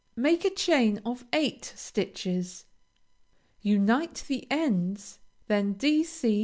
[0.15, 2.65] Make a chain of eight stitches,
[3.61, 6.03] unite the ends, and then D.
[6.03, 6.39] C.